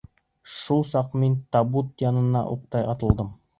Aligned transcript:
Шул 0.53 0.81
саҡ 0.91 1.13
мин 1.25 1.35
табут 1.57 1.93
янына 2.07 2.43
уҡтай 2.57 2.91
атылдым. 2.97 3.33